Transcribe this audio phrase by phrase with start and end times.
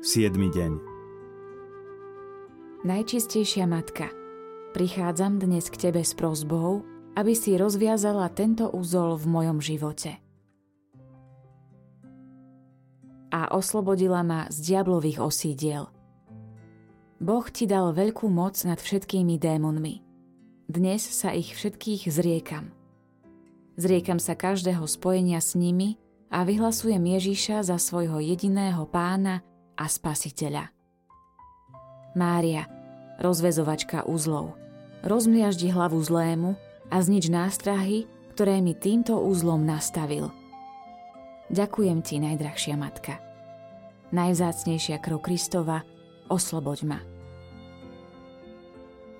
[0.00, 0.32] 7.
[0.32, 0.72] deň
[2.88, 4.08] Najčistejšia Matka,
[4.72, 6.80] prichádzam dnes k Tebe s prozbou,
[7.20, 10.16] aby si rozviazala tento úzol v mojom živote.
[13.28, 15.92] A oslobodila ma z diablových osídiel.
[17.20, 20.00] Boh Ti dal veľkú moc nad všetkými démonmi.
[20.64, 22.72] Dnes sa ich všetkých zriekam.
[23.76, 26.00] Zriekam sa každého spojenia s nimi
[26.32, 29.44] a vyhlasujem Ježiša za svojho jediného pána
[29.80, 30.68] a spasiteľa.
[32.12, 32.68] Mária,
[33.16, 34.60] rozvezovačka uzlov,
[35.00, 36.52] rozmliaždi hlavu zlému
[36.92, 38.04] a znič nástrahy,
[38.36, 40.28] ktoré mi týmto úzlom nastavil.
[41.48, 43.18] Ďakujem ti, najdrahšia matka.
[44.12, 45.86] Najvzácnejšia krv Kristova,
[46.28, 47.00] osloboď ma.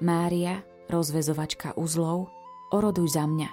[0.02, 2.30] Mária, rozvezovačka uzlov,
[2.74, 3.48] oroduj za mňa.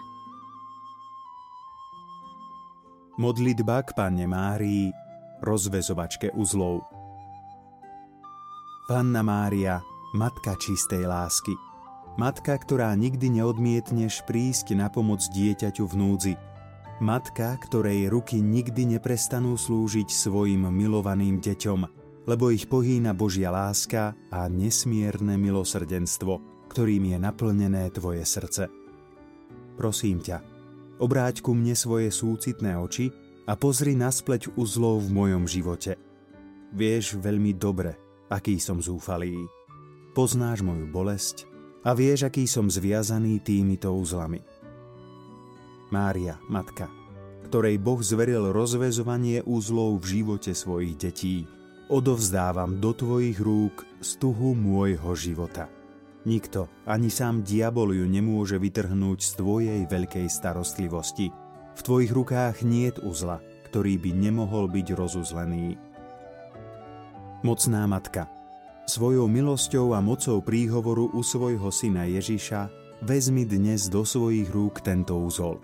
[3.17, 4.93] Modlitba k Panne Márii,
[5.41, 6.96] rozvezovačke uzlov.
[8.87, 9.83] Panna Mária,
[10.15, 11.51] Matka čistej lásky.
[12.15, 16.33] Matka, ktorá nikdy neodmietneš prísť na pomoc dieťaťu v núdzi.
[17.03, 21.79] Matka, ktorej ruky nikdy neprestanú slúžiť svojim milovaným deťom,
[22.31, 26.39] lebo ich pohýna Božia láska a nesmierne milosrdenstvo,
[26.71, 28.71] ktorým je naplnené tvoje srdce.
[29.75, 30.39] Prosím ťa,
[31.03, 33.11] obráť ku mne svoje súcitné oči
[33.51, 35.99] a pozri na spleť uzlov v mojom živote.
[36.71, 39.47] Vieš veľmi dobre, aký som zúfalý.
[40.11, 41.45] Poznáš moju bolesť
[41.87, 44.43] a vieš, aký som zviazaný týmito uzlami.
[45.87, 46.91] Mária, matka,
[47.47, 51.47] ktorej Boh zveril rozvezovanie úzlov v živote svojich detí,
[51.87, 55.71] odovzdávam do tvojich rúk stuhu môjho života.
[56.27, 61.31] Nikto, ani sám diabol ju nemôže vytrhnúť z tvojej veľkej starostlivosti.
[61.77, 63.39] V tvojich rukách niet uzla,
[63.71, 65.79] ktorý by nemohol byť rozuzlený.
[67.45, 68.25] Mocná matka,
[68.89, 72.65] svojou milosťou a mocou príhovoru u svojho syna Ježiša
[73.05, 75.61] vezmi dnes do svojich rúk tento úzol.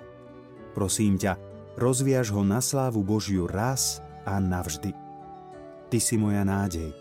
[0.78, 1.34] Prosím ťa,
[1.74, 4.94] rozviaž ho na slávu Božiu raz a navždy.
[5.90, 6.94] Ty si moja nádej.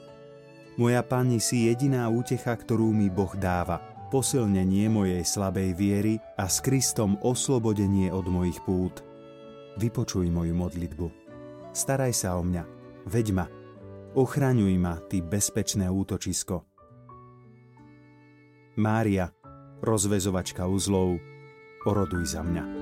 [0.81, 3.77] Moja Pani si jediná útecha, ktorú mi Boh dáva,
[4.09, 9.05] posilnenie mojej slabej viery a s Kristom oslobodenie od mojich pút.
[9.77, 11.07] Vypočuj moju modlitbu.
[11.77, 12.65] Staraj sa o mňa.
[13.05, 13.45] Veď ma,
[14.13, 16.69] Ochraňuj ma, ty bezpečné útočisko.
[18.77, 19.33] Mária,
[19.81, 21.17] rozvezovačka uzlov,
[21.89, 22.82] oroduj za mňa.